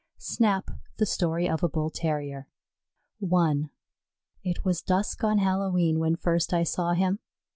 [0.17, 2.47] SNAP THE STORY OF A BULL TERRIER
[3.31, 3.69] I
[4.43, 7.19] It was dusk on Hallowe'en when first I saw him.